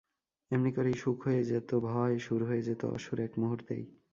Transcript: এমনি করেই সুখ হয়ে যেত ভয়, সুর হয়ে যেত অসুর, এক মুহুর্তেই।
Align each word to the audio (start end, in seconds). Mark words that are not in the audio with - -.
এমনি 0.51 0.71
করেই 0.71 0.93
সুখ 0.93 1.17
হয়ে 1.23 1.43
যেত 1.43 1.69
ভয়, 1.85 2.15
সুর 2.17 2.41
হয়ে 2.43 2.61
যেত 2.61 2.81
অসুর, 2.85 3.17
এক 3.19 3.33
মুহুর্তেই। 3.37 3.83